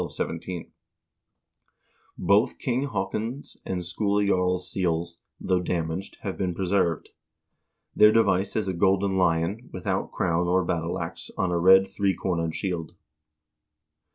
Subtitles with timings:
[2.17, 7.09] Both King Haakon's and Skule Jarl's seals, though damaged, have been preserved.
[7.95, 12.15] Their device is a golden lion, without crown or battle ax, on a red three
[12.15, 12.95] cornered shield.